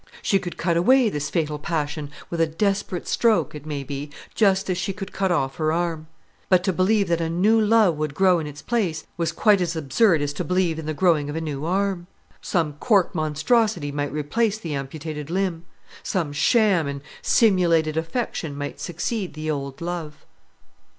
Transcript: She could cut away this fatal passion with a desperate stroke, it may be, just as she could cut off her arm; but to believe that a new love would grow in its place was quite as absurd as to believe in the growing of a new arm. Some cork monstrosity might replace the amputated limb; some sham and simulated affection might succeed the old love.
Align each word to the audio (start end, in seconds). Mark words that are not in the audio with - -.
She 0.23 0.39
could 0.39 0.57
cut 0.57 0.77
away 0.77 1.09
this 1.09 1.29
fatal 1.29 1.59
passion 1.59 2.09
with 2.31 2.41
a 2.41 2.47
desperate 2.47 3.07
stroke, 3.07 3.53
it 3.53 3.67
may 3.67 3.83
be, 3.83 4.09
just 4.33 4.67
as 4.67 4.75
she 4.79 4.93
could 4.93 5.11
cut 5.13 5.31
off 5.31 5.57
her 5.57 5.71
arm; 5.71 6.07
but 6.49 6.63
to 6.63 6.73
believe 6.73 7.07
that 7.09 7.21
a 7.21 7.29
new 7.29 7.61
love 7.61 7.97
would 7.97 8.15
grow 8.15 8.39
in 8.39 8.47
its 8.47 8.63
place 8.63 9.05
was 9.15 9.31
quite 9.31 9.61
as 9.61 9.75
absurd 9.75 10.23
as 10.23 10.33
to 10.33 10.43
believe 10.43 10.79
in 10.79 10.87
the 10.87 10.95
growing 10.95 11.29
of 11.29 11.35
a 11.35 11.39
new 11.39 11.65
arm. 11.65 12.07
Some 12.41 12.73
cork 12.79 13.13
monstrosity 13.13 13.91
might 13.91 14.11
replace 14.11 14.57
the 14.57 14.73
amputated 14.73 15.29
limb; 15.29 15.65
some 16.01 16.33
sham 16.33 16.87
and 16.87 17.01
simulated 17.21 17.95
affection 17.95 18.57
might 18.57 18.79
succeed 18.79 19.35
the 19.35 19.51
old 19.51 19.81
love. 19.81 20.25